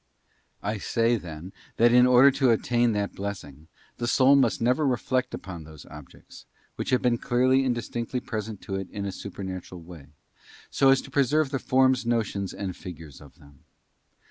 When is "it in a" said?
8.77-9.11